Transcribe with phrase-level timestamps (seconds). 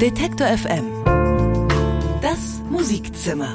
[0.00, 1.04] Detektor FM.
[2.20, 3.48] Das Musikzimmer.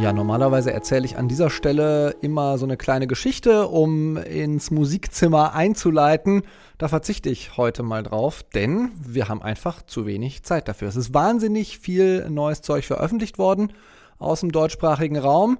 [0.00, 5.52] Ja, normalerweise erzähle ich an dieser Stelle immer so eine kleine Geschichte, um ins Musikzimmer
[5.52, 6.44] einzuleiten.
[6.78, 10.88] Da verzichte ich heute mal drauf, denn wir haben einfach zu wenig Zeit dafür.
[10.88, 13.74] Es ist wahnsinnig viel neues Zeug veröffentlicht worden
[14.18, 15.58] aus dem deutschsprachigen Raum.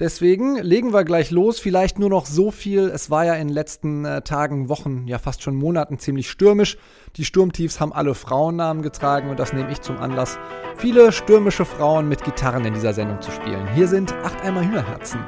[0.00, 1.60] Deswegen legen wir gleich los.
[1.60, 2.88] Vielleicht nur noch so viel.
[2.88, 6.78] Es war ja in den letzten äh, Tagen, Wochen, ja fast schon Monaten ziemlich stürmisch.
[7.14, 10.36] Die Sturmtiefs haben alle Frauennamen getragen und das nehme ich zum Anlass,
[10.76, 13.68] viele stürmische Frauen mit Gitarren in dieser Sendung zu spielen.
[13.74, 15.20] Hier sind acht Eimer Hühnerherzen.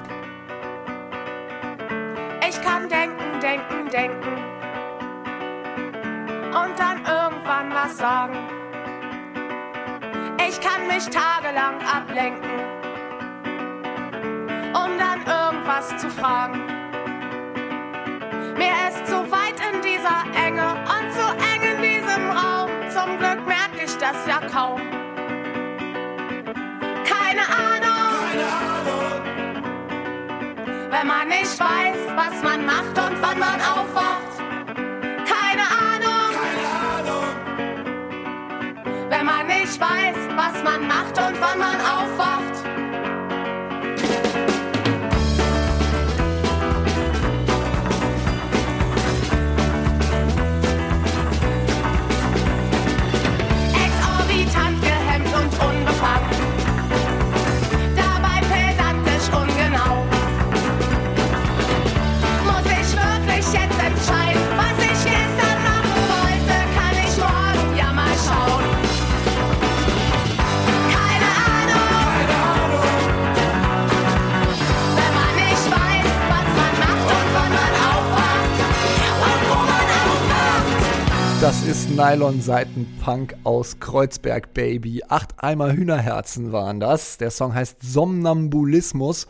[2.48, 4.34] Ich kann denken, denken, denken
[6.48, 8.34] und dann irgendwann was sagen.
[10.48, 12.75] Ich kann mich tagelang ablenken
[15.76, 16.64] irgendwas zu fragen.
[18.56, 22.70] Mir ist zu weit in dieser Enge und zu eng in diesem Raum.
[22.88, 24.80] Zum Glück merke ich das ja kaum.
[27.04, 28.14] Keine Ahnung.
[28.30, 29.20] Keine Ahnung.
[30.90, 34.38] Wenn man nicht weiß, was man macht und wann man aufwacht.
[35.26, 36.32] Keine Ahnung.
[36.40, 37.26] Keine Ahnung.
[39.10, 42.55] Wenn man nicht weiß, was man macht und wann man aufwacht.
[81.96, 85.02] Nylon-Seitenpunk aus Kreuzberg, Baby.
[85.08, 87.16] Acht Eimer Hühnerherzen waren das.
[87.16, 89.26] Der Song heißt Somnambulismus.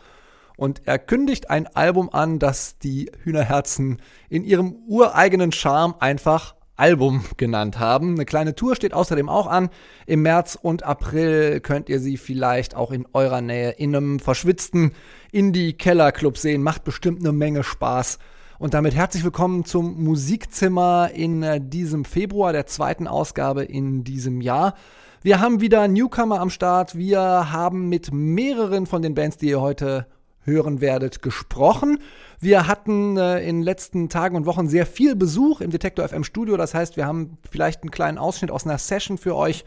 [0.57, 7.23] Und er kündigt ein Album an, das die Hühnerherzen in ihrem ureigenen Charme einfach Album
[7.37, 8.15] genannt haben.
[8.15, 9.69] Eine kleine Tour steht außerdem auch an.
[10.05, 14.91] Im März und April könnt ihr sie vielleicht auch in eurer Nähe in einem verschwitzten
[15.31, 16.63] Indie-Keller-Club sehen.
[16.63, 18.19] Macht bestimmt eine Menge Spaß.
[18.59, 24.41] Und damit herzlich willkommen zum Musikzimmer in äh, diesem Februar, der zweiten Ausgabe in diesem
[24.41, 24.73] Jahr.
[25.21, 26.97] Wir haben wieder Newcomer am Start.
[26.97, 30.07] Wir haben mit mehreren von den Bands, die ihr heute
[30.41, 31.99] hören werdet, gesprochen.
[32.39, 36.23] Wir hatten äh, in den letzten Tagen und Wochen sehr viel Besuch im Detektor FM
[36.23, 36.57] Studio.
[36.57, 39.65] Das heißt, wir haben vielleicht einen kleinen Ausschnitt aus einer Session für euch.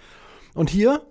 [0.55, 1.07] Und hier,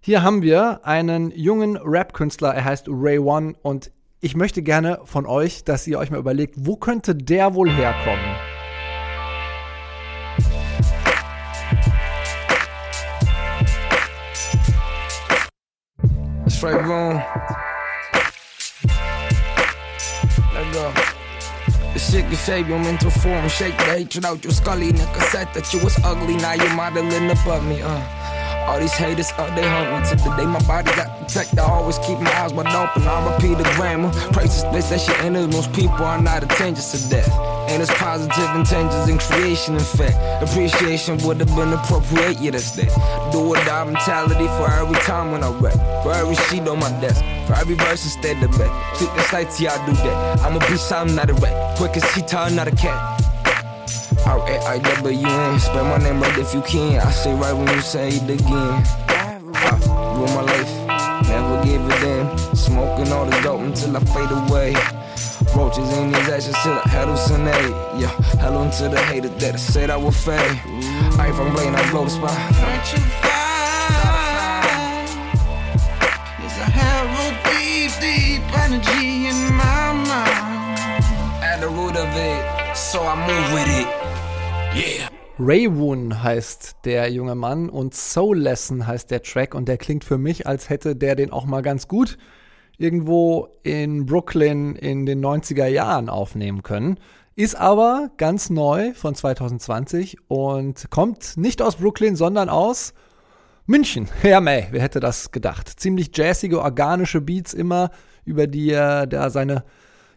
[0.00, 2.56] hier haben wir einen jungen Rap-Künstler.
[2.56, 6.54] Er heißt Ray One und ich möchte gerne von euch, dass ihr euch mal überlegt,
[6.58, 8.36] wo könnte der wohl herkommen?
[16.48, 17.22] Straight room.
[20.52, 20.92] Let go.
[21.96, 24.92] Shit can shape your mental form, shake the hatred out your scully.
[24.92, 28.29] Nigga said that you was ugly, now you're modeling above me, uh.
[28.68, 31.58] All these haters, uh, they hunt me to the day my body got protected.
[31.58, 33.02] I always keep my eyes wide open.
[33.06, 34.10] I repeat the grammar.
[34.32, 35.48] Praises this that shit enters.
[35.48, 37.30] Most people are not attentive to death.
[37.70, 40.16] And it's positive intentions in creation, in fact.
[40.42, 42.90] Appreciation would have been appropriate, yeah, that's that.
[43.32, 45.74] Do or die mentality for every time when I rap.
[46.02, 47.22] For every sheet on my desk.
[47.46, 48.96] For every verse instead of back.
[48.96, 50.40] Treat this like T, I do that.
[50.40, 51.76] I'm a beast, I'm not a rat.
[51.76, 52.22] Quick as he
[52.54, 53.19] not a cat.
[54.26, 55.60] R-A-I-W-N.
[55.60, 57.00] Spell my name right if you can.
[57.00, 58.84] I say right when you say it again.
[59.08, 59.78] Uh,
[60.16, 60.72] rule my life,
[61.28, 62.38] never give a damn.
[62.54, 64.74] Smoking all the dope until I fade away.
[65.56, 68.00] Roaches in these ashes till I hallucinate.
[68.00, 68.10] Yeah,
[68.40, 70.38] hello to the haters that said I would fade.
[71.18, 72.36] I ain't from Blaine, I blow the spot.
[72.54, 73.40] Don't you find
[76.38, 81.04] There's a have a deep, deep energy in my mind.
[81.42, 83.99] At the root of it, so I move with it.
[84.74, 85.10] Yeah.
[85.38, 90.18] Raywoon heißt der junge Mann und Soul Lesson heißt der Track und der klingt für
[90.18, 92.18] mich, als hätte der den auch mal ganz gut
[92.78, 96.98] irgendwo in Brooklyn in den 90er Jahren aufnehmen können.
[97.36, 102.94] Ist aber ganz neu von 2020 und kommt nicht aus Brooklyn, sondern aus
[103.66, 104.08] München.
[104.22, 105.68] Ja, mei, wer hätte das gedacht?
[105.80, 107.90] Ziemlich jazzige, organische Beats immer,
[108.24, 109.64] über die er da seine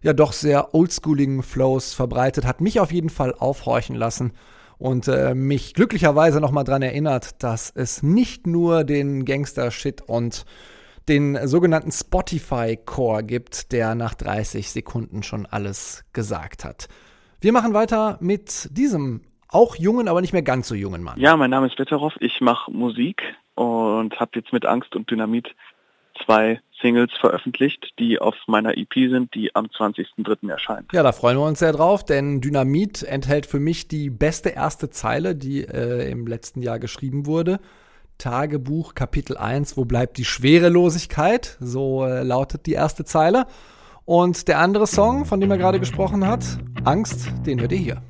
[0.04, 4.34] ja doch sehr oldschooligen Flows verbreitet, hat mich auf jeden Fall aufhorchen lassen
[4.78, 10.46] und äh, mich glücklicherweise nochmal dran erinnert, dass es nicht nur den Gangster-Shit und
[11.08, 16.88] den sogenannten Spotify-Core gibt, der nach 30 Sekunden schon alles gesagt hat.
[17.42, 21.20] Wir machen weiter mit diesem auch jungen, aber nicht mehr ganz so jungen Mann.
[21.20, 22.14] Ja, mein Name ist Wetterhoff.
[22.20, 23.22] Ich mache Musik
[23.56, 25.54] und habe jetzt mit Angst und Dynamit
[26.26, 30.50] zwei Singles veröffentlicht, die auf meiner EP sind, die am 20.03.
[30.50, 30.92] erscheint.
[30.94, 34.90] Ja, da freuen wir uns sehr drauf, denn Dynamit enthält für mich die beste erste
[34.90, 37.60] Zeile, die äh, im letzten Jahr geschrieben wurde.
[38.18, 41.58] Tagebuch Kapitel 1, wo bleibt die Schwerelosigkeit?
[41.60, 43.48] So äh, lautet die erste Zeile.
[44.06, 46.44] Und der andere Song, von dem er gerade gesprochen hat,
[46.84, 48.02] Angst, den hört ihr hier.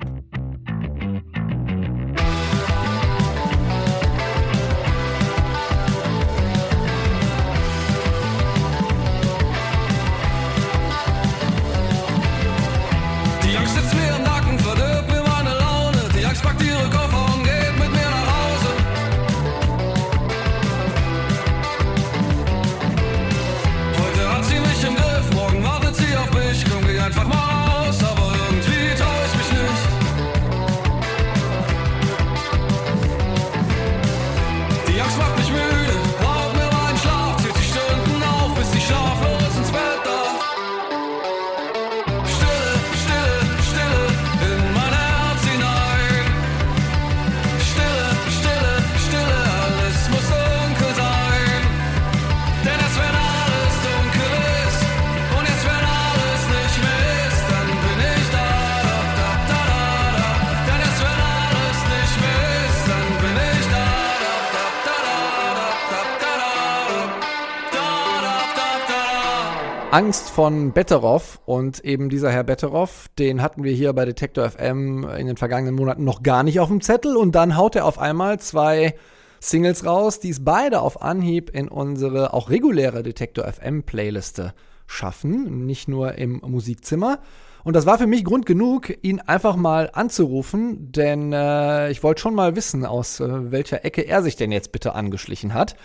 [69.94, 75.08] Angst von Betteroff und eben dieser Herr Betteroff, den hatten wir hier bei Detektor FM
[75.08, 78.00] in den vergangenen Monaten noch gar nicht auf dem Zettel und dann haut er auf
[78.00, 78.96] einmal zwei
[79.38, 84.52] Singles raus, die es beide auf Anhieb in unsere auch reguläre Detektor FM Playliste
[84.88, 87.20] schaffen, nicht nur im Musikzimmer.
[87.62, 92.20] Und das war für mich Grund genug, ihn einfach mal anzurufen, denn äh, ich wollte
[92.20, 95.76] schon mal wissen, aus äh, welcher Ecke er sich denn jetzt bitte angeschlichen hat.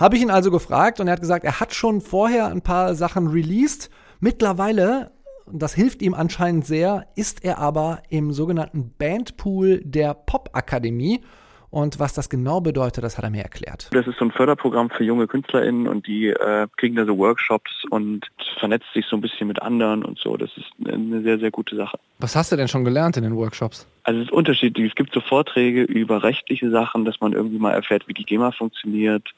[0.00, 2.94] Habe ich ihn also gefragt und er hat gesagt, er hat schon vorher ein paar
[2.94, 3.90] Sachen released.
[4.18, 5.10] Mittlerweile,
[5.52, 11.20] das hilft ihm anscheinend sehr, ist er aber im sogenannten Bandpool der Popakademie.
[11.68, 13.90] Und was das genau bedeutet, das hat er mir erklärt.
[13.92, 17.70] Das ist so ein Förderprogramm für junge KünstlerInnen und die äh, kriegen da so Workshops
[17.90, 18.26] und
[18.58, 20.36] vernetzt sich so ein bisschen mit anderen und so.
[20.36, 21.98] Das ist eine sehr, sehr gute Sache.
[22.18, 23.86] Was hast du denn schon gelernt in den Workshops?
[24.02, 24.88] Also es ist unterschiedlich.
[24.88, 28.50] Es gibt so Vorträge über rechtliche Sachen, dass man irgendwie mal erfährt, wie die GEMA
[28.50, 29.28] funktioniert,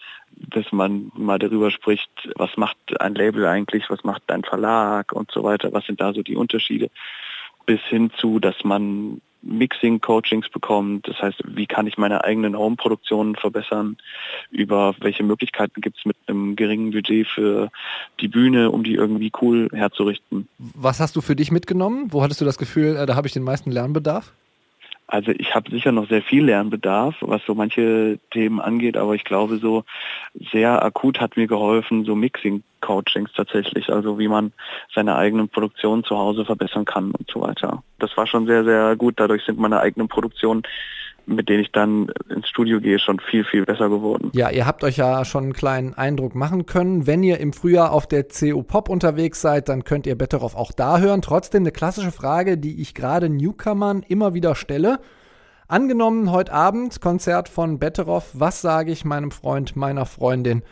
[0.50, 5.30] dass man mal darüber spricht, was macht ein Label eigentlich, was macht ein Verlag und
[5.30, 6.90] so weiter, was sind da so die Unterschiede,
[7.66, 11.08] bis hin zu, dass man Mixing-Coachings bekommt.
[11.08, 13.96] Das heißt, wie kann ich meine eigenen Home-Produktionen verbessern?
[14.50, 17.70] Über welche Möglichkeiten gibt es mit einem geringen Budget für
[18.20, 20.48] die Bühne, um die irgendwie cool herzurichten?
[20.58, 22.12] Was hast du für dich mitgenommen?
[22.12, 24.32] Wo hattest du das Gefühl, äh, da habe ich den meisten Lernbedarf?
[25.12, 29.24] Also ich habe sicher noch sehr viel Lernbedarf, was so manche Themen angeht, aber ich
[29.24, 29.84] glaube so
[30.50, 34.54] sehr akut hat mir geholfen, so Mixing-Coachings tatsächlich, also wie man
[34.94, 37.82] seine eigenen Produktionen zu Hause verbessern kann und so weiter.
[37.98, 39.20] Das war schon sehr, sehr gut.
[39.20, 40.62] Dadurch sind meine eigenen Produktionen
[41.26, 44.30] mit denen ich dann ins Studio gehe, schon viel, viel besser geworden.
[44.34, 47.06] Ja, ihr habt euch ja schon einen kleinen Eindruck machen können.
[47.06, 50.72] Wenn ihr im Frühjahr auf der CO Pop unterwegs seid, dann könnt ihr Betteroff auch
[50.72, 51.22] da hören.
[51.22, 54.98] Trotzdem eine klassische Frage, die ich gerade Newcomern immer wieder stelle.
[55.68, 60.62] Angenommen, heute Abend Konzert von Betteroff, was sage ich meinem Freund, meiner Freundin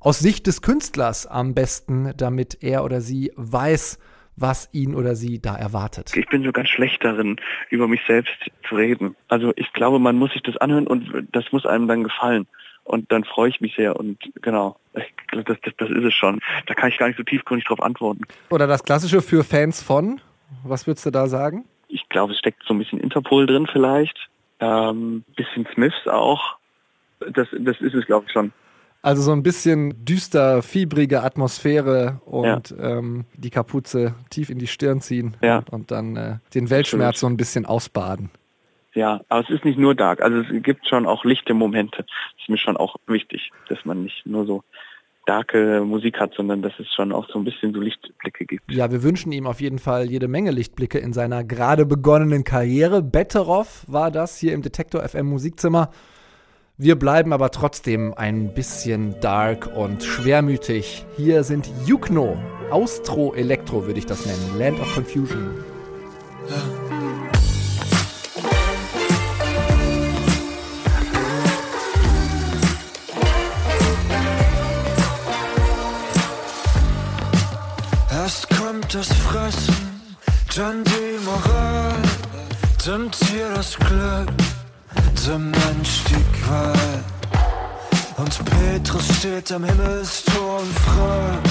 [0.00, 3.98] aus Sicht des Künstlers am besten, damit er oder sie weiß,
[4.40, 6.16] was ihn oder sie da erwartet.
[6.16, 7.36] Ich bin so ganz schlecht darin,
[7.70, 8.36] über mich selbst
[8.68, 9.16] zu reden.
[9.28, 12.46] Also ich glaube, man muss sich das anhören und das muss einem dann gefallen.
[12.84, 16.14] Und dann freue ich mich sehr und genau, ich glaube, das, das, das ist es
[16.14, 16.40] schon.
[16.66, 18.22] Da kann ich gar nicht so tiefgründig drauf antworten.
[18.48, 20.20] Oder das Klassische für Fans von,
[20.64, 21.66] was würdest du da sagen?
[21.88, 24.28] Ich glaube, es steckt so ein bisschen Interpol drin vielleicht.
[24.60, 26.56] Ähm, bisschen Smiths auch.
[27.20, 28.52] Das, das ist es, glaube ich, schon.
[29.00, 32.98] Also so ein bisschen düster, fiebrige Atmosphäre und ja.
[32.98, 35.58] ähm, die Kapuze tief in die Stirn ziehen ja.
[35.58, 38.30] und, und, dann äh, den Weltschmerz so ein bisschen ausbaden.
[38.94, 40.20] Ja, aber es ist nicht nur dark.
[40.20, 41.98] Also es gibt schon auch lichte Momente.
[41.98, 44.64] Das ist mir schon auch wichtig, dass man nicht nur so
[45.22, 48.72] starke Musik hat, sondern dass es schon auch so ein bisschen so Lichtblicke gibt.
[48.72, 53.02] Ja, wir wünschen ihm auf jeden Fall jede Menge Lichtblicke in seiner gerade begonnenen Karriere.
[53.02, 55.90] Betteroff war das hier im Detektor FM Musikzimmer.
[56.80, 61.04] Wir bleiben aber trotzdem ein bisschen dark und schwermütig.
[61.16, 62.36] Hier sind Yukno,
[62.70, 65.64] Austro Elektro würde ich das nennen, Land of Confusion.
[66.48, 66.88] Ja.
[78.90, 79.76] Das Fressen,
[80.56, 81.92] dann die Moral,
[82.78, 84.32] Sind wir das Glück,
[85.28, 87.04] der Mensch die Qual?
[88.16, 91.48] Und Petrus steht am Himmelstor und fragt,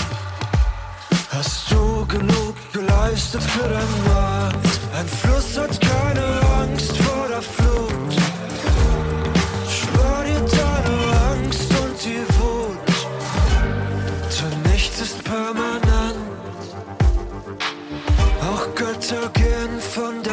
[1.30, 4.80] Hast du genug geleistet für dein Markt?
[4.98, 6.26] Ein Fluss hat keine
[6.62, 8.14] Angst vor der Flut.
[9.70, 10.98] Spar dir deine
[11.32, 12.88] Angst und die Wut,
[14.40, 16.18] denn nichts ist permanent.
[18.42, 20.24] Auch Götter gehen von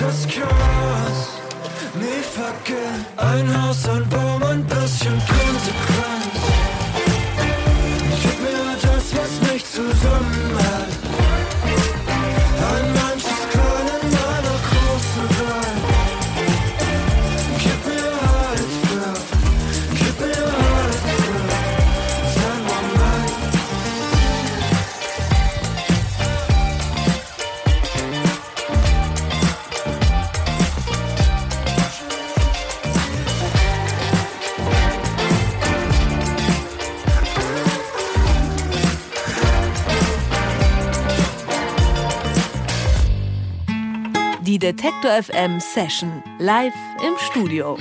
[0.00, 1.28] Ist krass,
[1.94, 3.04] nie vergehen.
[3.16, 6.07] Ein Haus, ein Baum, ein bisschen Konsequenz.
[44.68, 47.78] Detektor FM Session live im Studio.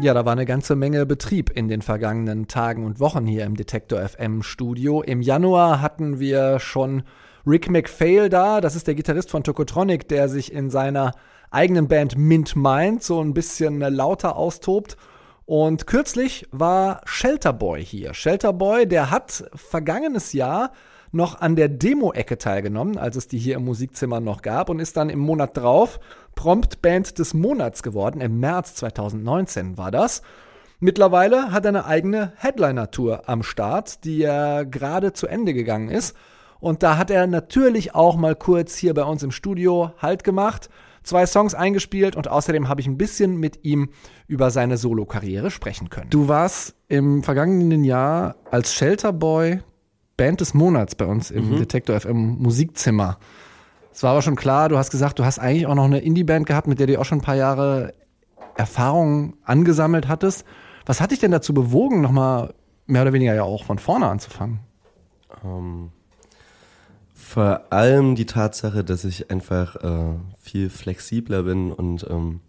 [0.00, 3.56] Ja, da war eine ganze Menge Betrieb in den vergangenen Tagen und Wochen hier im
[3.56, 5.02] Detektor FM Studio.
[5.02, 7.02] Im Januar hatten wir schon
[7.44, 8.60] Rick McPhail da.
[8.60, 11.10] Das ist der Gitarrist von Tokotronic, der sich in seiner
[11.50, 14.96] eigenen Band Mint Mind so ein bisschen lauter austobt.
[15.46, 18.14] Und kürzlich war Shelterboy hier.
[18.14, 20.70] Shelterboy, der hat vergangenes Jahr
[21.16, 24.96] noch an der Demo-Ecke teilgenommen, als es die hier im Musikzimmer noch gab und ist
[24.96, 25.98] dann im Monat drauf
[26.34, 28.20] prompt Band des Monats geworden.
[28.20, 30.22] Im März 2019 war das.
[30.78, 36.14] Mittlerweile hat er eine eigene Headliner-Tour am Start, die er gerade zu Ende gegangen ist.
[36.60, 40.68] Und da hat er natürlich auch mal kurz hier bei uns im Studio Halt gemacht,
[41.02, 43.90] zwei Songs eingespielt und außerdem habe ich ein bisschen mit ihm
[44.26, 46.10] über seine Solo-Karriere sprechen können.
[46.10, 49.60] Du warst im vergangenen Jahr als Shelterboy
[50.16, 53.18] Band des Monats bei uns im Detektor FM Musikzimmer.
[53.92, 56.46] Es war aber schon klar, du hast gesagt, du hast eigentlich auch noch eine Indie-Band
[56.46, 57.94] gehabt, mit der du auch schon ein paar Jahre
[58.56, 60.44] Erfahrung angesammelt hattest.
[60.84, 62.54] Was hat dich denn dazu bewogen, nochmal
[62.86, 64.60] mehr oder weniger ja auch von vorne anzufangen?
[65.44, 65.90] Ähm,
[67.14, 72.40] vor allem die Tatsache, dass ich einfach äh, viel flexibler bin und ähm,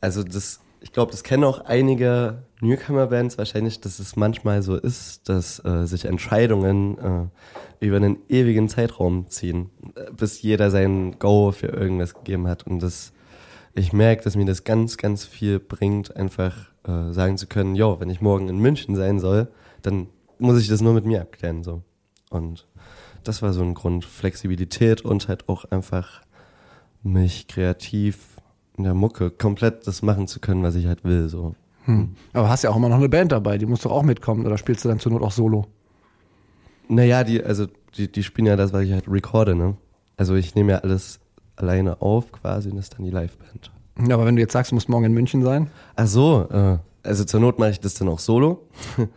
[0.00, 5.28] also das, ich glaube, das kennen auch einige Newcomer-Bands wahrscheinlich, dass es manchmal so ist,
[5.28, 6.98] dass äh, sich Entscheidungen
[7.80, 12.66] äh, über einen ewigen Zeitraum ziehen, äh, bis jeder sein Go für irgendwas gegeben hat
[12.66, 13.12] und das
[13.78, 18.00] ich merke, dass mir das ganz, ganz viel bringt, einfach äh, sagen zu können, jo,
[18.00, 19.48] wenn ich morgen in München sein soll,
[19.82, 21.62] dann muss ich das nur mit mir abklären.
[21.62, 21.82] So.
[22.30, 22.66] Und
[23.24, 24.04] das war so ein Grund.
[24.04, 26.22] Flexibilität und halt auch einfach
[27.02, 28.36] mich kreativ
[28.76, 31.28] in der Mucke komplett das machen zu können, was ich halt will.
[31.28, 31.54] So.
[31.88, 32.14] Hm.
[32.34, 34.58] Aber hast ja auch immer noch eine Band dabei, die muss doch auch mitkommen oder
[34.58, 35.66] spielst du dann zur Not auch solo?
[36.88, 37.66] Naja, die, also
[37.96, 39.76] die, die spielen ja das, was ich halt recorde, ne?
[40.16, 41.20] Also ich nehme ja alles
[41.56, 43.70] alleine auf quasi und das ist dann die Liveband.
[44.06, 46.78] Ja, aber wenn du jetzt sagst, du musst morgen in München sein, Ach so, äh,
[47.02, 48.66] also zur Not mache ich das dann auch solo.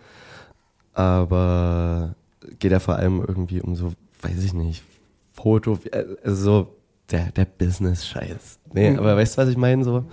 [0.94, 2.16] Aber
[2.60, 4.84] geht ja vor allem irgendwie um so, weiß ich nicht,
[5.34, 5.78] Foto,
[6.24, 6.76] also so
[7.12, 8.60] der, der Business-Scheiß.
[8.74, 9.00] Nee, Mhm.
[9.00, 9.84] aber weißt du, was ich meine?
[9.84, 10.06] So?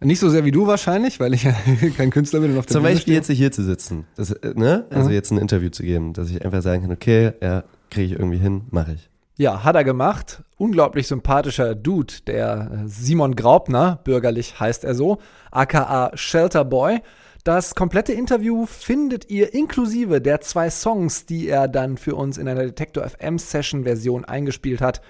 [0.00, 1.54] Nicht so sehr wie du wahrscheinlich, weil ich ja
[1.96, 3.16] kein Künstler bin und auf der Zum Bühne Beispiel stehe.
[3.16, 4.86] jetzt hier zu sitzen, das, äh, ne?
[4.90, 5.14] Also Mhm.
[5.14, 8.38] jetzt ein Interview zu geben, dass ich einfach sagen kann, okay, ja, kriege ich irgendwie
[8.38, 9.08] hin, mache ich.
[9.36, 10.42] Ja, hat er gemacht.
[10.56, 15.18] Unglaublich sympathischer Dude, der äh, Simon Graupner, bürgerlich heißt er so,
[15.52, 17.00] aka Shelterboy.
[17.44, 22.46] Das komplette Interview findet ihr inklusive der zwei Songs, die er dann für uns in
[22.48, 25.00] einer Detektor FM Session Version eingespielt hat,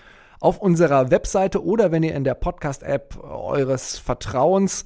[0.41, 4.85] auf unserer Webseite oder wenn ihr in der Podcast-App eures Vertrauens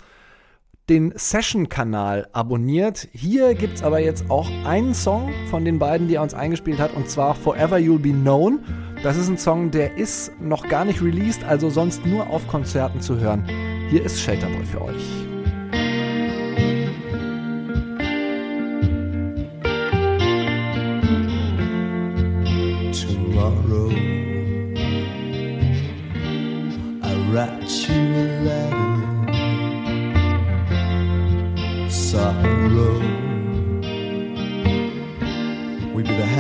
[0.89, 3.09] den Session-Kanal abonniert.
[3.13, 6.81] Hier gibt es aber jetzt auch einen Song von den beiden, die er uns eingespielt
[6.81, 8.61] hat, und zwar Forever You'll Be Known.
[9.03, 13.01] Das ist ein Song, der ist noch gar nicht released, also sonst nur auf Konzerten
[13.01, 13.45] zu hören.
[13.91, 15.32] Hier ist Shelterboy für euch.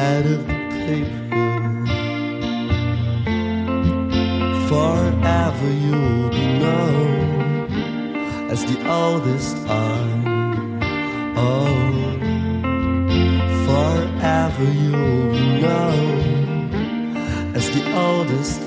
[0.03, 1.21] out of the paper.
[4.69, 7.71] Forever you'll be known
[8.51, 10.21] as the oldest arm.
[11.37, 11.93] Oh,
[13.67, 16.75] forever you'll be known
[17.59, 18.62] as the oldest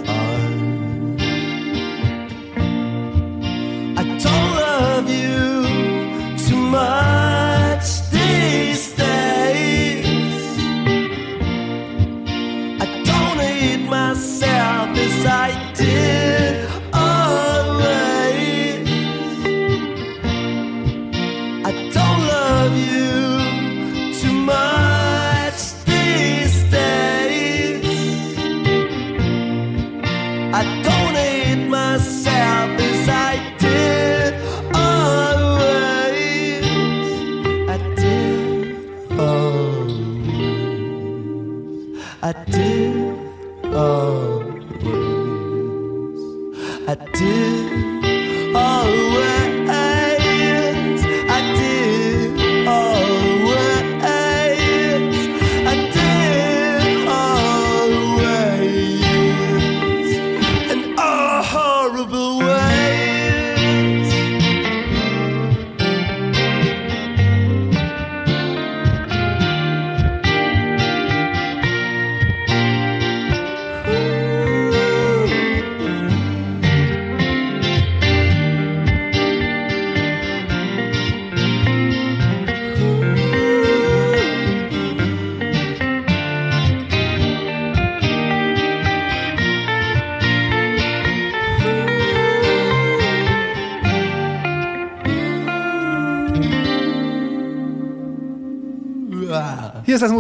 [42.26, 43.05] I do.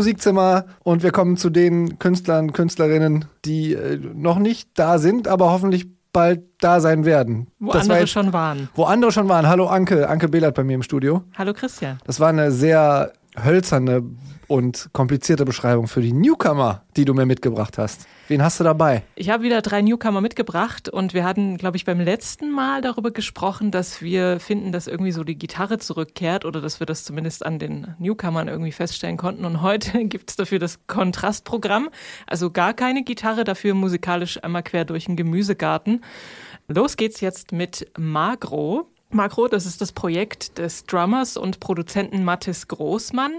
[0.09, 5.51] Musikzimmer und wir kommen zu den Künstlern, Künstlerinnen, die äh, noch nicht da sind, aber
[5.51, 7.47] hoffentlich bald da sein werden.
[7.57, 8.69] Wo Das war andere jetzt- schon waren.
[8.75, 9.47] Wo andere schon waren.
[9.47, 11.23] Hallo Anke, Anke Behlert bei mir im Studio.
[11.35, 11.97] Hallo Christian.
[12.05, 13.13] Das war eine sehr
[13.43, 14.03] hölzerne
[14.47, 18.07] und komplizierte Beschreibung für die Newcomer, die du mir mitgebracht hast.
[18.27, 19.03] Wen hast du dabei?
[19.15, 23.11] Ich habe wieder drei Newcomer mitgebracht und wir hatten, glaube ich, beim letzten Mal darüber
[23.11, 27.45] gesprochen, dass wir finden, dass irgendwie so die Gitarre zurückkehrt oder dass wir das zumindest
[27.45, 29.45] an den Newcomern irgendwie feststellen konnten.
[29.45, 31.89] Und heute gibt es dafür das Kontrastprogramm.
[32.25, 36.03] Also gar keine Gitarre, dafür musikalisch einmal quer durch den Gemüsegarten.
[36.67, 38.89] Los geht's jetzt mit Magro.
[39.15, 43.33] Magro, das ist das Projekt des Drummers und Produzenten Mathis Großmann.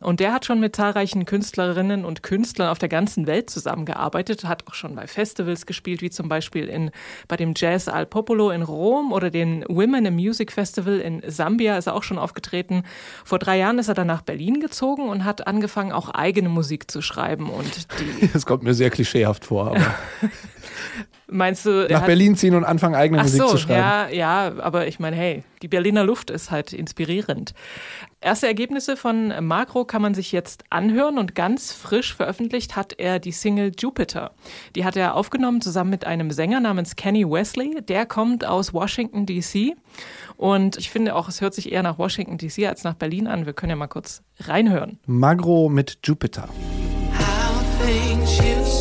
[0.00, 4.66] Und der hat schon mit zahlreichen Künstlerinnen und Künstlern auf der ganzen Welt zusammengearbeitet, hat
[4.68, 6.90] auch schon bei Festivals gespielt, wie zum Beispiel in,
[7.28, 11.78] bei dem Jazz Al Popolo in Rom oder den Women in Music Festival in Sambia
[11.78, 12.82] ist er auch schon aufgetreten.
[13.24, 16.90] Vor drei Jahren ist er dann nach Berlin gezogen und hat angefangen, auch eigene Musik
[16.90, 17.48] zu schreiben.
[17.48, 19.94] Und die, Das kommt mir sehr klischeehaft vor, aber
[21.32, 23.80] meinst du, nach Berlin ziehen und anfangen, eigene Ach Musik so, zu schreiben.
[23.80, 27.54] ja, ja, aber ich meine, hey, die Berliner Luft ist halt inspirierend.
[28.20, 33.18] Erste Ergebnisse von Makro kann man sich jetzt anhören und ganz frisch veröffentlicht hat er
[33.18, 34.32] die Single Jupiter.
[34.76, 37.82] Die hat er aufgenommen zusammen mit einem Sänger namens Kenny Wesley.
[37.82, 39.76] Der kommt aus Washington DC
[40.36, 43.46] und ich finde auch, es hört sich eher nach Washington DC als nach Berlin an.
[43.46, 44.98] Wir können ja mal kurz reinhören.
[45.06, 46.48] Magro mit Jupiter.
[47.18, 48.71] How things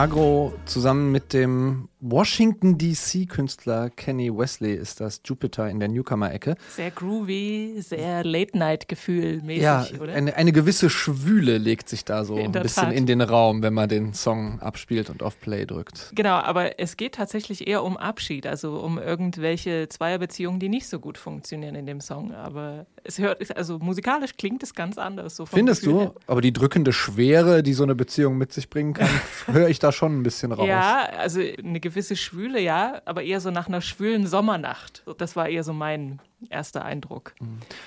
[0.00, 6.54] should Magro zusammen mit dem Washington DC-Künstler Kenny Wesley ist das Jupiter in der Newcomer-Ecke.
[6.74, 10.14] Sehr groovy, sehr Late-Night-Gefühl mäßig, Ja, oder?
[10.14, 12.94] eine, eine gewisse Schwüle legt sich da so In ein bisschen Tat.
[12.94, 16.10] in den Raum, wenn man den Song abspielt und auf Play drückt.
[16.14, 21.00] Genau, aber es geht tatsächlich eher um Abschied, also um irgendwelche Zweierbeziehungen, die nicht so
[21.00, 22.32] gut funktionieren in dem Song.
[22.32, 25.36] Aber es hört, also musikalisch klingt es ganz anders.
[25.36, 26.00] So Findest Gefühl du?
[26.00, 26.14] her.
[26.26, 29.08] Aber die drückende Schwere, die so eine Beziehung mit sich bringen kann,
[29.52, 30.66] höre ich da schon ein bisschen raus.
[30.66, 35.04] Ja, also eine gewisse Schwüle, ja, aber eher so nach einer schwülen Sommernacht.
[35.18, 37.34] Das war eher so mein erster Eindruck.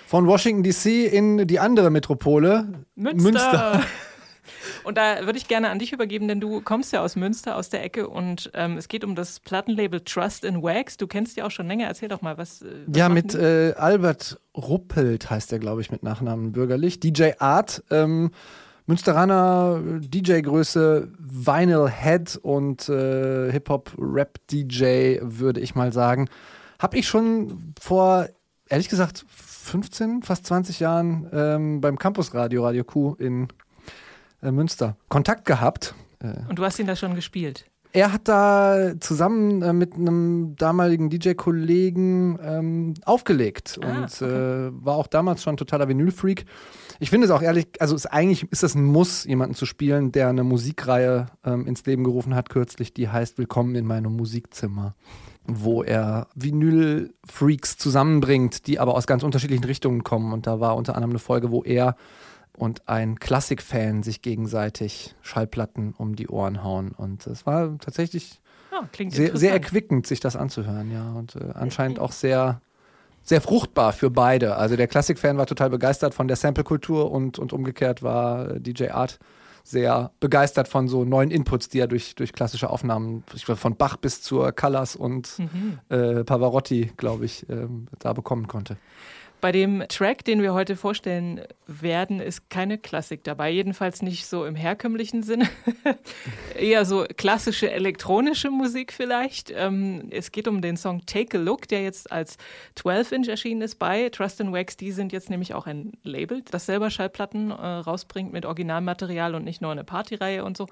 [0.08, 3.82] Von Washington DC in die andere Metropole, Münster.
[4.84, 7.70] Und da würde ich gerne an dich übergeben, denn du kommst ja aus Münster, aus
[7.70, 10.98] der Ecke und ähm, es geht um das Plattenlabel Trust in Wax.
[10.98, 11.88] Du kennst ja auch schon länger.
[11.88, 12.62] Erzähl doch mal, was.
[12.62, 13.38] äh, was Ja, mit die?
[13.38, 17.00] äh, Albert Ruppelt heißt er, glaube ich, mit Nachnamen bürgerlich.
[17.00, 18.32] DJ Art, ähm,
[18.86, 26.30] Münsteraner äh, DJ-Größe, Vinyl Head und äh, Hip-Hop-Rap-DJ, würde ich mal sagen.
[26.80, 28.28] Habe ich schon vor
[28.68, 33.48] ehrlich gesagt 15, fast 20 Jahren ähm, beim Campusradio Radio Q in
[34.42, 35.96] äh, Münster Kontakt gehabt.
[36.48, 37.66] Und du hast ihn da schon gespielt.
[37.96, 44.96] Er hat da zusammen äh, mit einem damaligen DJ-Kollegen ähm, aufgelegt Ah, und äh, war
[44.96, 46.46] auch damals schon totaler Vinyl-Freak.
[47.00, 50.12] Ich finde es auch ehrlich, also ist, eigentlich ist das ein Muss, jemanden zu spielen,
[50.12, 54.96] der eine Musikreihe ähm, ins Leben gerufen hat kürzlich, die heißt Willkommen in meinem Musikzimmer,
[55.46, 60.34] wo er Vinyl-Freaks zusammenbringt, die aber aus ganz unterschiedlichen Richtungen kommen.
[60.34, 61.96] Und da war unter anderem eine Folge, wo er
[62.58, 66.92] und ein Klassikfan sich gegenseitig Schallplatten um die Ohren hauen.
[66.92, 68.40] Und es war tatsächlich
[68.72, 71.12] Ja, klingt sehr, sehr erquickend, sich das anzuhören, ja.
[71.14, 72.62] Und äh, anscheinend auch sehr,
[73.24, 74.56] sehr fruchtbar für beide.
[74.58, 78.90] Also der Klassikfan war total begeistert von der Sample-Kultur und, und umgekehrt war äh, DJ
[78.90, 79.20] Art
[79.66, 84.22] sehr begeistert von so neuen Inputs, die er durch, durch klassische Aufnahmen, von Bach bis
[84.22, 85.80] zur Callas und Mhm.
[85.88, 88.76] äh, Pavarotti, glaube ich, ähm, da bekommen konnte.
[89.44, 93.50] Bei dem Track, den wir heute vorstellen werden, ist keine Klassik dabei.
[93.50, 95.50] Jedenfalls nicht so im herkömmlichen Sinne.
[96.58, 99.52] Eher so klassische elektronische Musik vielleicht.
[99.54, 102.38] Ähm, es geht um den Song Take a Look, der jetzt als
[102.78, 104.78] 12-Inch erschienen ist bei Trust and Wax.
[104.78, 109.44] Die sind jetzt nämlich auch ein Label, das selber Schallplatten äh, rausbringt mit Originalmaterial und
[109.44, 110.68] nicht nur eine Partyreihe und so.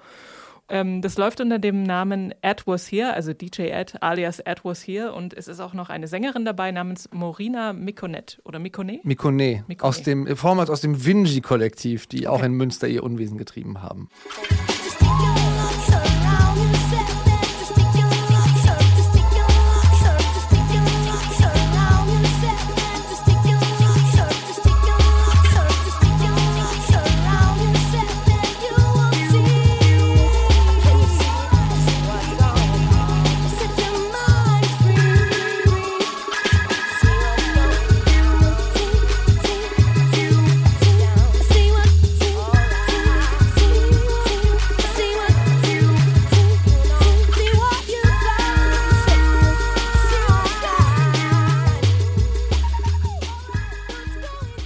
[0.68, 4.86] Ähm, das läuft unter dem Namen Ed Was Here, also DJ Ed alias Ed Was
[4.86, 5.12] Here.
[5.12, 9.04] Und es ist auch noch eine Sängerin dabei namens Morina Mikonet oder Mikonet.
[9.04, 9.88] Mikone, Mikone.
[9.88, 14.08] aus dem, äh, vormals aus dem Vinci-Kollektiv, die auch in Münster ihr Unwesen getrieben haben.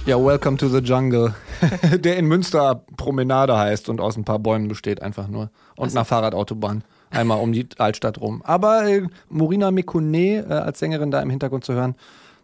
[0.07, 1.33] Ja, Welcome to the Jungle,
[1.99, 5.51] der in Münster Promenade heißt und aus ein paar Bäumen besteht, einfach nur.
[5.75, 6.85] Und einer Fahrradautobahn.
[7.09, 8.41] Einmal um die Altstadt rum.
[8.45, 11.95] Aber äh, Morina Mekone äh, als Sängerin da im Hintergrund zu hören,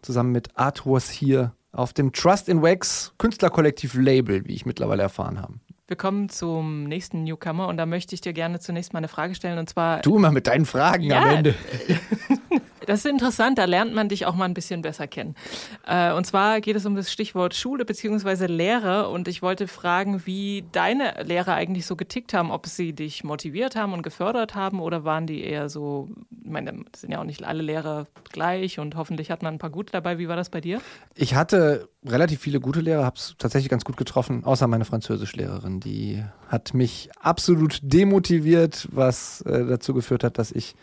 [0.02, 5.02] zusammen mit Art Was Here auf dem Trust in Wax Künstlerkollektiv Label, wie ich mittlerweile
[5.04, 5.54] erfahren habe.
[5.88, 9.36] Wir kommen zum nächsten Newcomer und da möchte ich dir gerne zunächst mal eine Frage
[9.36, 10.02] stellen und zwar.
[10.02, 11.22] Du immer mit deinen Fragen Ja.
[11.24, 11.56] am Ende.
[12.86, 15.36] Das ist interessant, da lernt man dich auch mal ein bisschen besser kennen.
[15.86, 18.48] Äh, und zwar geht es um das Stichwort Schule bzw.
[18.48, 23.24] Lehre und ich wollte fragen, wie deine Lehrer eigentlich so getickt haben, ob sie dich
[23.24, 26.10] motiviert haben und gefördert haben oder waren die eher so,
[26.44, 29.70] ich meine, sind ja auch nicht alle Lehrer gleich und hoffentlich hat man ein paar
[29.70, 30.18] gute dabei.
[30.18, 30.82] Wie war das bei dir?
[31.16, 35.80] Ich hatte relativ viele gute Lehrer, habe es tatsächlich ganz gut getroffen, außer meine Französischlehrerin.
[35.80, 40.76] Die hat mich absolut demotiviert, was äh, dazu geführt hat, dass ich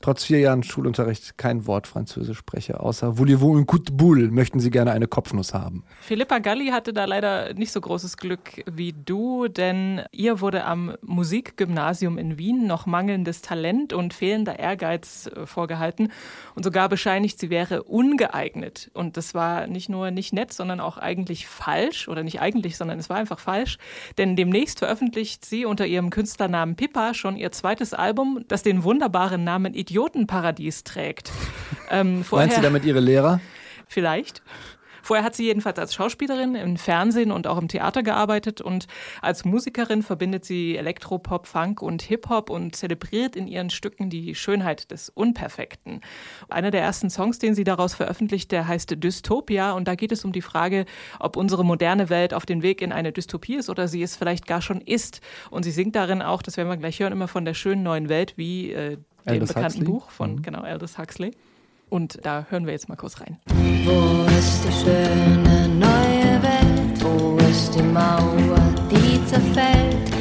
[0.00, 4.30] trotz vier Jahren Schulunterricht kein Wort Französisch spreche, außer Voulez-vous un coup de boule?
[4.30, 5.84] Möchten Sie gerne eine Kopfnuss haben?
[6.00, 10.94] Philippa Galli hatte da leider nicht so großes Glück wie du, denn ihr wurde am
[11.02, 16.10] Musikgymnasium in Wien noch mangelndes Talent und fehlender Ehrgeiz äh, vorgehalten
[16.54, 18.90] und sogar bescheinigt, sie wäre ungeeignet.
[18.94, 22.98] Und das war nicht nur nicht nett, sondern auch eigentlich falsch oder nicht eigentlich, sondern
[22.98, 23.78] es war einfach falsch,
[24.18, 29.44] denn demnächst veröffentlicht sie unter ihrem Künstlernamen Pippa schon ihr zweites Album, das den wunderbaren
[29.44, 31.30] Namen Idiotenparadies trägt.
[31.92, 33.40] Ähm, Meint vorher- sie damit ihre Lehrer?
[33.88, 34.42] Vielleicht.
[35.02, 38.86] Vorher hat sie jedenfalls als Schauspielerin im Fernsehen und auch im Theater gearbeitet und
[39.22, 44.92] als Musikerin verbindet sie Elektropop, Funk und Hip-Hop und zelebriert in ihren Stücken die Schönheit
[44.92, 46.00] des Unperfekten.
[46.48, 50.24] Einer der ersten Songs, den sie daraus veröffentlicht, der heißt Dystopia und da geht es
[50.24, 50.84] um die Frage,
[51.18, 54.46] ob unsere moderne Welt auf dem Weg in eine Dystopie ist oder sie es vielleicht
[54.46, 55.22] gar schon ist.
[55.50, 58.08] Und sie singt darin auch, das werden wir gleich hören, immer von der schönen neuen
[58.08, 59.84] Welt, wie äh, dem Aldous bekannten Huxley.
[59.84, 61.32] Buch von genau Aldous Huxley.
[61.88, 63.38] Und da hören wir jetzt mal kurz rein.
[63.84, 67.02] Wo ist die schöne neue Welt?
[67.02, 70.19] Wo ist die Mauer, die zerfällt?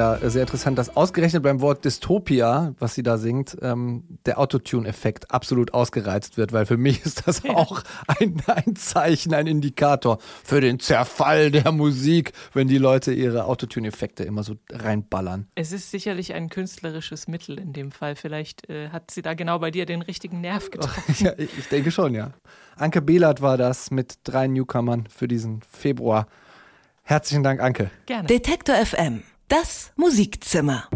[0.00, 4.38] Ja äh, sehr interessant, dass ausgerechnet beim Wort Dystopia, was sie da singt, ähm, der
[4.38, 10.18] Autotune-Effekt absolut ausgereizt wird, weil für mich ist das auch ein, ein Zeichen, ein Indikator
[10.44, 15.46] für den Zerfall der Musik, wenn die Leute ihre Autotune-Effekte immer so reinballern.
[15.54, 18.16] Es ist sicherlich ein künstlerisches Mittel in dem Fall.
[18.16, 21.14] Vielleicht äh, hat sie da genau bei dir den richtigen Nerv getroffen.
[21.24, 22.32] Ja, ich ich denke schon, ja.
[22.76, 26.26] Anke Behlert war das mit drei Newcomern für diesen Februar.
[27.02, 27.90] Herzlichen Dank, Anke.
[28.06, 28.28] Gerne.
[28.28, 30.88] Detektor FM, das Musikzimmer.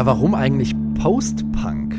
[0.00, 1.94] Ja, warum eigentlich Post-Punk?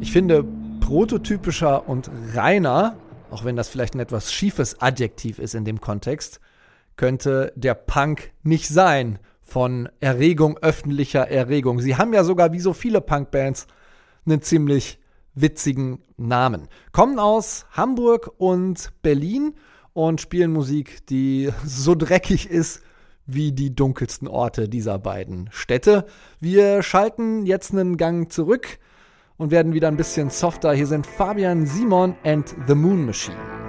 [0.00, 0.44] Ich finde,
[0.80, 2.98] prototypischer und reiner,
[3.30, 6.38] auch wenn das vielleicht ein etwas schiefes Adjektiv ist in dem Kontext,
[6.96, 11.80] könnte der Punk nicht sein von Erregung, öffentlicher Erregung.
[11.80, 13.68] Sie haben ja sogar wie so viele Punkbands
[14.26, 14.98] einen ziemlich
[15.34, 16.68] witzigen Namen.
[16.92, 19.54] Kommen aus Hamburg und Berlin
[19.94, 22.82] und spielen Musik, die so dreckig ist
[23.28, 26.06] wie die dunkelsten Orte dieser beiden Städte.
[26.40, 28.78] Wir schalten jetzt einen Gang zurück
[29.36, 30.72] und werden wieder ein bisschen softer.
[30.72, 33.67] Hier sind Fabian Simon and the Moon Machine.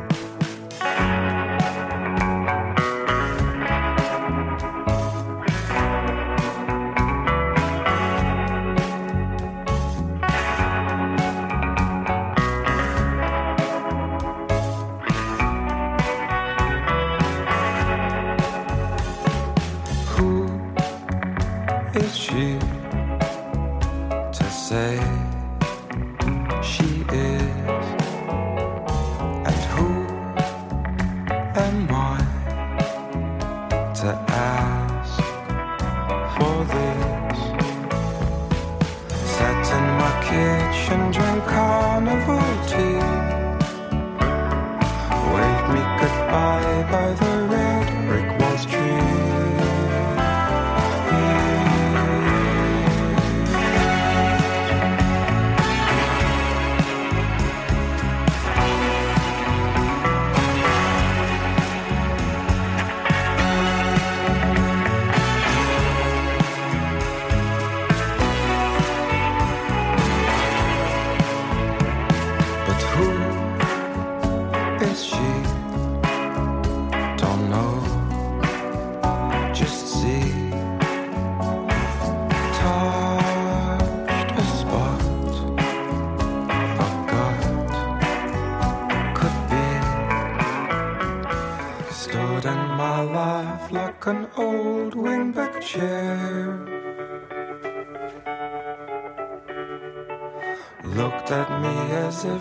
[46.30, 47.29] Me goodbye by the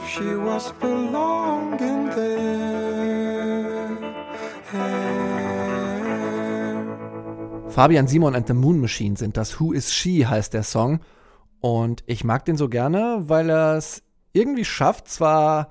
[0.08, 3.28] she was belonging there.
[7.68, 11.00] Fabian Simon and the Moon Machine sind das Who is She heißt der Song.
[11.60, 15.70] Und ich mag den so gerne, weil er es irgendwie schafft, zwar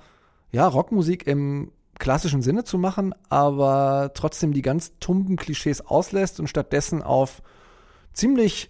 [0.52, 6.47] ja, Rockmusik im klassischen Sinne zu machen, aber trotzdem die ganz tumben Klischees auslässt und
[6.47, 7.41] stattdessen auf
[8.13, 8.69] ziemlich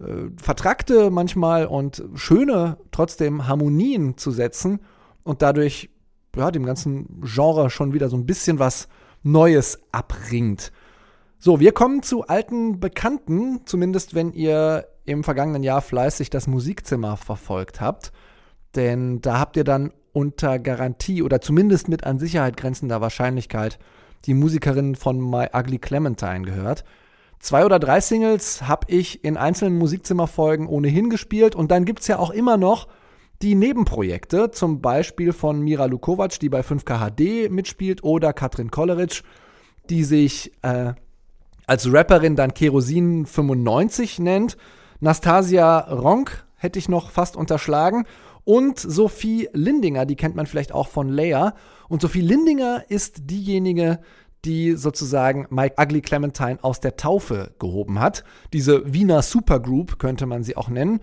[0.00, 4.80] äh, vertrackte manchmal und schöne trotzdem Harmonien zu setzen
[5.28, 5.90] und dadurch
[6.36, 8.88] ja, dem ganzen Genre schon wieder so ein bisschen was
[9.22, 10.72] Neues abringt.
[11.38, 17.16] So, wir kommen zu alten Bekannten, zumindest wenn ihr im vergangenen Jahr fleißig das Musikzimmer
[17.16, 18.10] verfolgt habt.
[18.74, 23.78] Denn da habt ihr dann unter Garantie oder zumindest mit an Sicherheit grenzender Wahrscheinlichkeit
[24.24, 26.84] die Musikerin von My Ugly Clementine gehört.
[27.38, 32.08] Zwei oder drei Singles habe ich in einzelnen Musikzimmerfolgen ohnehin gespielt und dann gibt es
[32.08, 32.88] ja auch immer noch
[33.42, 39.22] die Nebenprojekte, zum Beispiel von Mira Lukovac, die bei 5K HD mitspielt, oder Katrin Kolleritsch,
[39.90, 40.92] die sich äh,
[41.66, 44.56] als Rapperin dann Kerosin 95 nennt.
[45.00, 48.04] Nastasia Ronk hätte ich noch fast unterschlagen.
[48.44, 51.54] Und Sophie Lindinger, die kennt man vielleicht auch von Leia.
[51.88, 54.00] Und Sophie Lindinger ist diejenige,
[54.44, 58.24] die sozusagen Mike Ugly Clementine aus der Taufe gehoben hat.
[58.52, 61.00] Diese Wiener Supergroup könnte man sie auch nennen.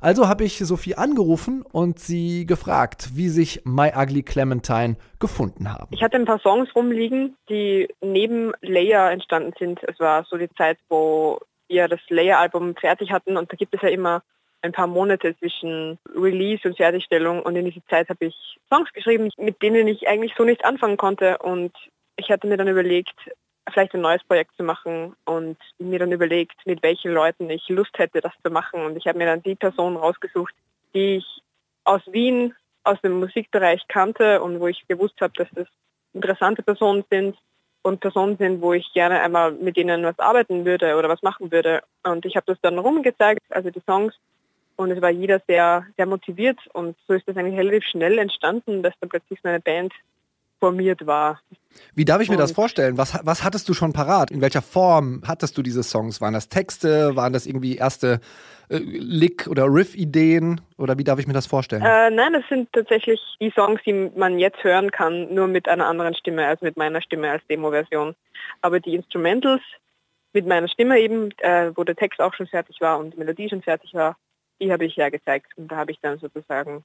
[0.00, 5.88] Also habe ich Sophie angerufen und sie gefragt, wie sich My Ugly Clementine gefunden haben.
[5.90, 9.80] Ich hatte ein paar Songs rumliegen, die neben Leia entstanden sind.
[9.84, 13.82] Es war so die Zeit, wo wir das Leia-Album fertig hatten und da gibt es
[13.82, 14.22] ja immer
[14.62, 18.34] ein paar Monate zwischen Release und Fertigstellung und in dieser Zeit habe ich
[18.68, 21.72] Songs geschrieben, mit denen ich eigentlich so nicht anfangen konnte und
[22.16, 23.14] ich hatte mir dann überlegt,
[23.70, 27.96] vielleicht ein neues Projekt zu machen und mir dann überlegt, mit welchen Leuten ich Lust
[27.98, 28.84] hätte, das zu machen.
[28.84, 30.54] Und ich habe mir dann die Personen rausgesucht,
[30.94, 31.42] die ich
[31.84, 32.54] aus Wien,
[32.84, 35.66] aus dem Musikbereich kannte und wo ich gewusst habe, dass das
[36.12, 37.36] interessante Personen sind
[37.82, 41.50] und Personen sind, wo ich gerne einmal mit denen was arbeiten würde oder was machen
[41.52, 41.82] würde.
[42.02, 44.14] Und ich habe das dann rumgezeigt, also die Songs,
[44.76, 48.82] und es war jeder sehr, sehr motiviert und so ist das eigentlich relativ schnell entstanden,
[48.82, 49.92] dass dann plötzlich so eine Band
[50.58, 51.40] formiert war.
[51.94, 52.98] Wie darf ich mir das vorstellen?
[52.98, 54.30] Was, was hattest du schon parat?
[54.30, 56.20] In welcher Form hattest du diese Songs?
[56.20, 57.14] Waren das Texte?
[57.14, 58.20] Waren das irgendwie erste
[58.68, 60.60] äh, Lick- oder Riff-Ideen?
[60.76, 61.82] Oder wie darf ich mir das vorstellen?
[61.82, 65.86] Äh, nein, das sind tatsächlich die Songs, die man jetzt hören kann, nur mit einer
[65.86, 68.14] anderen Stimme, als mit meiner Stimme als Demo-Version.
[68.60, 69.62] Aber die Instrumentals
[70.32, 73.48] mit meiner Stimme eben, äh, wo der Text auch schon fertig war und die Melodie
[73.48, 74.16] schon fertig war,
[74.60, 75.52] die habe ich ja gezeigt.
[75.56, 76.84] Und da habe ich dann sozusagen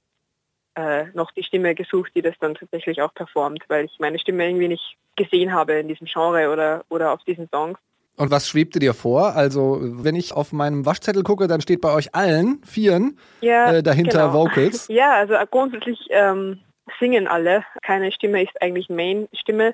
[0.76, 4.46] äh, noch die Stimme gesucht, die das dann tatsächlich auch performt, weil ich meine Stimme
[4.46, 7.78] irgendwie nicht gesehen habe in diesem Genre oder, oder auf diesen Songs.
[8.16, 9.36] Und was schwebte dir vor?
[9.36, 13.84] Also, wenn ich auf meinem Waschzettel gucke, dann steht bei euch allen, vieren, Ja, äh,
[13.84, 14.34] dahinter genau.
[14.34, 14.88] Vocals.
[14.90, 16.60] Ja, also grundsätzlich ähm,
[17.00, 17.64] singen alle.
[17.82, 19.74] Keine Stimme ist eigentlich Main-Stimme,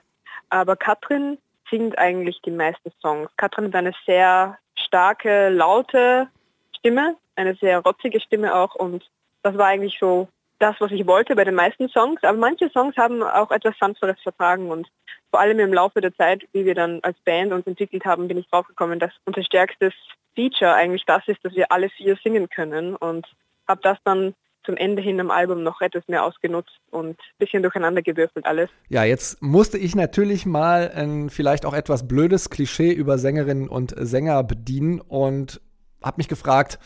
[0.50, 1.38] aber Katrin
[1.70, 3.30] singt eigentlich die meisten Songs.
[3.36, 6.30] Katrin hat eine sehr starke, laute
[6.78, 9.04] Stimme, eine sehr rotzige Stimme auch und
[9.44, 10.28] das war eigentlich so
[10.60, 12.22] das, was ich wollte bei den meisten Songs.
[12.24, 14.88] Aber manche Songs haben auch etwas Sanfteres vertragen und
[15.32, 18.38] vor allem im Laufe der Zeit, wie wir dann als Band uns entwickelt haben, bin
[18.38, 19.94] ich draufgekommen, dass unser stärkstes
[20.36, 23.28] Feature eigentlich das ist, dass wir alle vier singen können und
[23.68, 24.34] habe das dann
[24.66, 28.70] zum Ende hin am Album noch etwas mehr ausgenutzt und ein bisschen durcheinander gewürfelt alles.
[28.90, 33.96] Ja, jetzt musste ich natürlich mal ein vielleicht auch etwas blödes Klischee über Sängerinnen und
[33.98, 35.62] Sänger bedienen und
[36.04, 36.80] habe mich gefragt,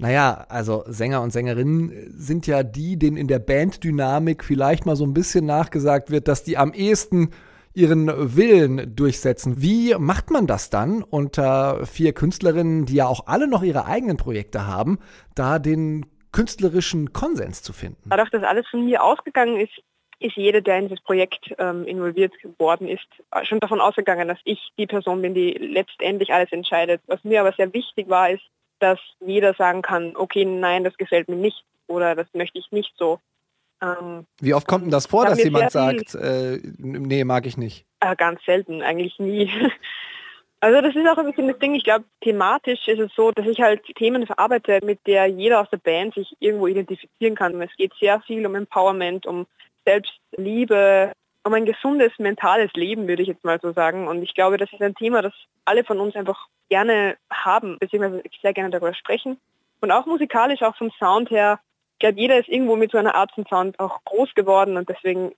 [0.00, 5.04] naja, also Sänger und Sängerinnen sind ja die, denen in der Banddynamik vielleicht mal so
[5.04, 7.30] ein bisschen nachgesagt wird, dass die am ehesten
[7.74, 9.60] ihren Willen durchsetzen.
[9.60, 14.16] Wie macht man das dann unter vier Künstlerinnen, die ja auch alle noch ihre eigenen
[14.16, 14.98] Projekte haben,
[15.34, 18.08] da den künstlerischen Konsens zu finden?
[18.08, 19.82] Dadurch, dass alles von mir ausgegangen ist,
[20.18, 23.06] ist jeder, der in dieses Projekt ähm, involviert worden ist,
[23.42, 27.02] schon davon ausgegangen, dass ich die Person bin, die letztendlich alles entscheidet.
[27.06, 28.42] Was mir aber sehr wichtig war, ist,
[28.80, 32.92] dass jeder sagen kann, okay, nein, das gefällt mir nicht oder das möchte ich nicht
[32.96, 33.20] so.
[33.82, 37.56] Ähm, Wie oft kommt denn das vor, Da dass jemand sagt, äh, nee, mag ich
[37.56, 37.86] nicht?
[38.00, 39.50] äh, ganz selten, eigentlich nie.
[40.62, 43.46] Also das ist auch ein bisschen das Ding, ich glaube, thematisch ist es so, dass
[43.46, 47.62] ich halt Themen verarbeite, mit der jeder aus der Band sich irgendwo identifizieren kann.
[47.62, 49.46] Es geht sehr viel um Empowerment, um
[49.86, 51.12] Selbstliebe,
[51.44, 54.08] um ein gesundes mentales Leben, würde ich jetzt mal so sagen.
[54.08, 55.32] Und ich glaube, das ist ein Thema, das
[55.64, 59.38] alle von uns einfach gerne haben, beziehungsweise sehr gerne darüber sprechen.
[59.80, 61.58] Und auch musikalisch, auch vom Sound her,
[61.94, 64.88] ich glaube, jeder ist irgendwo mit so einer Art von Sound auch groß geworden und
[64.88, 65.32] deswegen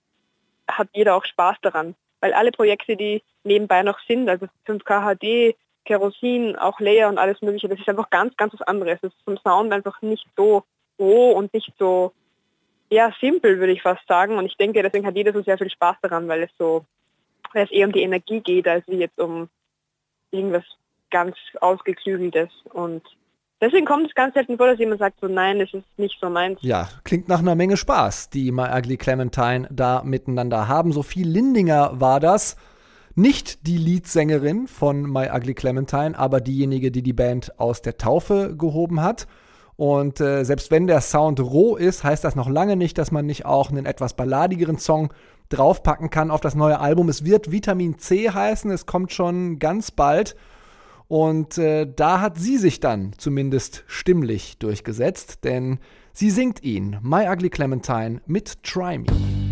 [0.69, 1.95] hat jeder auch Spaß daran.
[2.21, 7.41] Weil alle Projekte, die nebenbei noch sind, also 5K HD, Kerosin, auch Layer und alles
[7.41, 8.99] mögliche, das ist einfach ganz, ganz was anderes.
[9.01, 10.63] Das ist vom Sound einfach nicht so
[10.99, 12.13] roh und nicht so,
[12.93, 14.37] ja, simpel, würde ich fast sagen.
[14.37, 16.85] Und ich denke, deswegen hat jeder so sehr viel Spaß daran, weil es so,
[17.53, 19.49] weil es eher um die Energie geht, als wie jetzt um
[20.31, 20.63] irgendwas
[21.09, 22.49] ganz ausgeklügeltes.
[22.71, 23.03] Und
[23.61, 26.29] deswegen kommt es ganz selten vor, dass jemand sagt, so nein, das ist nicht so
[26.29, 26.59] meins.
[26.61, 30.91] Ja, klingt nach einer Menge Spaß, die My Ugly Clementine da miteinander haben.
[30.91, 32.55] Sophie Lindinger war das.
[33.15, 38.55] Nicht die Leadsängerin von My Ugly Clementine, aber diejenige, die die Band aus der Taufe
[38.57, 39.27] gehoben hat.
[39.75, 43.25] Und äh, selbst wenn der Sound roh ist, heißt das noch lange nicht, dass man
[43.25, 45.11] nicht auch einen etwas balladigeren Song
[45.49, 47.09] draufpacken kann auf das neue Album.
[47.09, 50.35] Es wird Vitamin C heißen, es kommt schon ganz bald.
[51.07, 55.79] Und äh, da hat sie sich dann zumindest stimmlich durchgesetzt, denn
[56.11, 59.42] sie singt ihn, My Ugly Clementine, mit Try Me.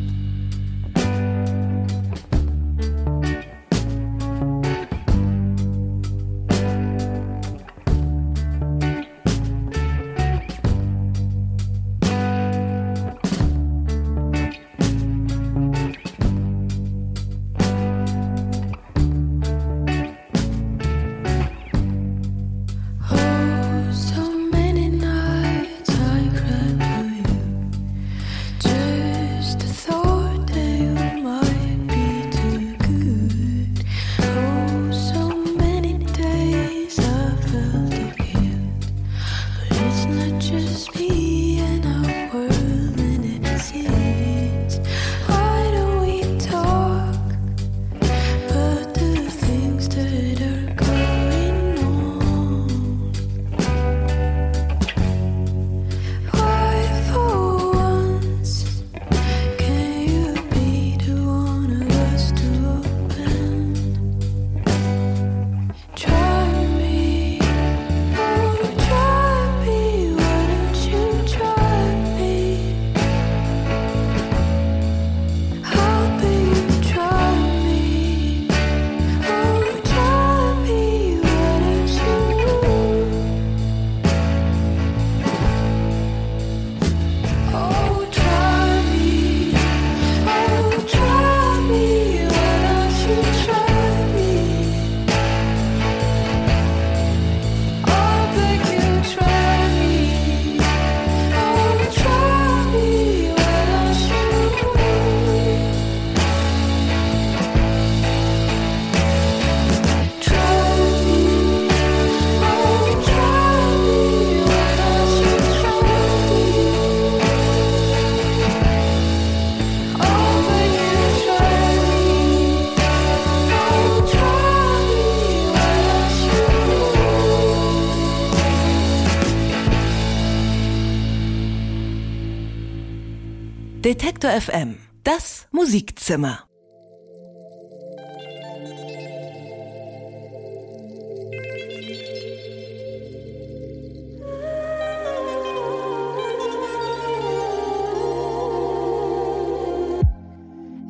[134.22, 136.44] Detektor FM, das Musikzimmer.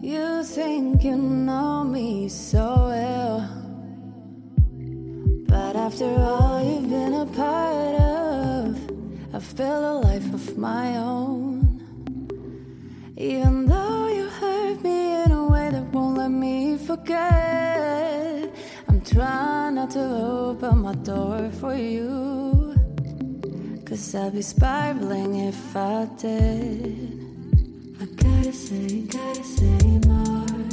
[0.02, 3.48] You think you know me so well,
[5.48, 8.76] but after all you've been a part of,
[9.34, 11.51] I've built a life of my own.
[13.22, 18.50] Even though you hurt me in a way that won't let me forget,
[18.88, 22.74] I'm trying not to open my door for you.
[23.86, 27.14] Cause I'd be spiraling if I did.
[28.02, 30.66] I gotta say, gotta say more.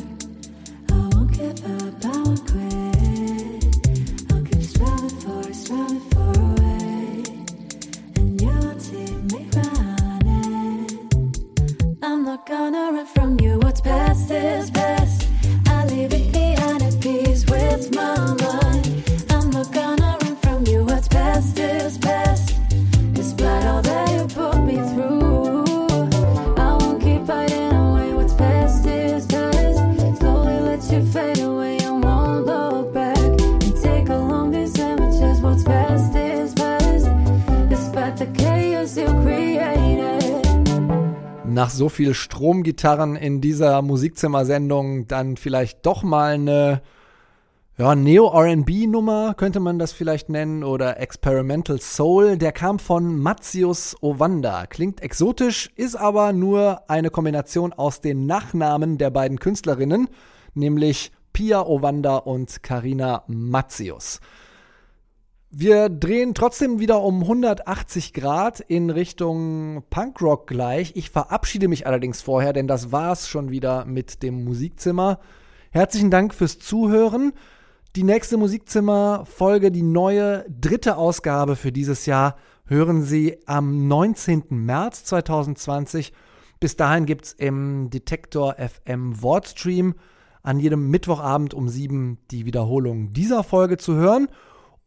[0.91, 2.98] I won't give up, I won't quit.
[12.45, 13.59] Gonna run from you.
[13.59, 14.98] What's past is past.
[41.59, 46.83] Nach so viel Stromgitarren in dieser Musikzimmersendung dann vielleicht doch mal eine
[47.77, 52.39] ja, Neo-RB-Nummer, könnte man das vielleicht nennen, oder Experimental Soul.
[52.39, 54.67] Der kam von Matzius Owanda.
[54.67, 60.07] Klingt exotisch, ist aber nur eine Kombination aus den Nachnamen der beiden Künstlerinnen,
[60.55, 64.21] nämlich Pia Owanda und Karina Matzius.
[65.51, 70.93] Wir drehen trotzdem wieder um 180 Grad in Richtung Punkrock gleich.
[70.95, 75.21] Ich verabschiede mich allerdings vorher, denn das war's schon wieder mit dem Musikzimmer.
[75.71, 77.33] Herzlichen Dank fürs Zuhören.
[77.97, 82.37] Die nächste Musikzimmer-Folge, die neue dritte Ausgabe für dieses Jahr,
[82.67, 84.45] hören Sie am 19.
[84.51, 86.13] März 2020.
[86.61, 89.95] Bis dahin gibt es im Detektor FM Wortstream
[90.43, 94.29] an jedem Mittwochabend um 7 die Wiederholung dieser Folge zu hören.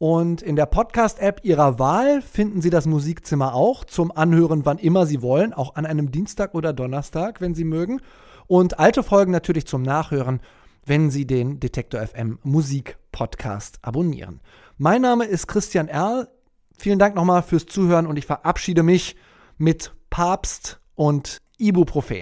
[0.02, 5.06] Und in der Podcast-App Ihrer Wahl finden Sie das Musikzimmer auch zum Anhören, wann immer
[5.06, 8.02] Sie wollen, auch an einem Dienstag oder Donnerstag, wenn Sie mögen.
[8.47, 10.41] Und alte Folgen natürlich zum Nachhören
[10.86, 14.41] wenn Sie den Detektor FM Musik Podcast abonnieren.
[14.78, 16.28] Mein Name ist Christian Erl.
[16.78, 19.16] Vielen Dank nochmal fürs Zuhören und ich verabschiede mich
[19.58, 22.22] mit Papst und Ibuprofen.